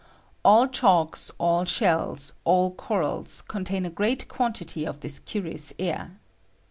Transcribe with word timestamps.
All 0.43 0.67
chalks, 0.67 1.29
all 1.37 1.63
shells, 1.63 2.33
all 2.43 2.73
corals, 2.73 3.43
contain 3.43 3.85
a 3.85 3.91
great 3.91 4.27
quantity 4.27 4.83
of 4.83 5.01
this 5.01 5.19
curious 5.19 5.73
air. 5.77 6.17